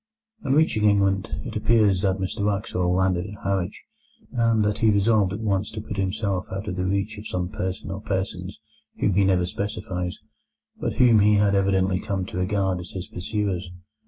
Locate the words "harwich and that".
3.43-4.79